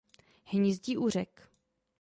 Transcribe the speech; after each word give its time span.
Hnízdí 0.43 0.95
u 0.97 1.09
řek. 1.09 1.47